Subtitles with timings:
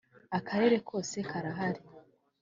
[0.37, 1.81] akarere kose karahari.